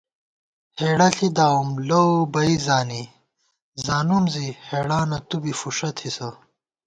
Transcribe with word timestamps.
ہېڑہ 0.77 1.09
ݪِی 1.15 1.27
داوُم 1.37 1.69
لَؤ 1.87 2.07
بئ 2.33 2.53
زانی، 2.65 3.03
زانُوم 3.85 4.25
زی 4.33 4.47
ہېڑانہ 4.67 5.19
تُو 5.27 5.37
فُݭہ 5.59 5.89
تھِسہ 5.97 6.29